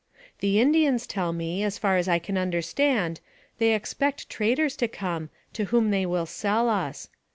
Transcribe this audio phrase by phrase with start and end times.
[0.39, 3.19] "The Indians tell me, as near as I can understand,
[3.59, 7.07] they expect traders to come, to whom they will sell us.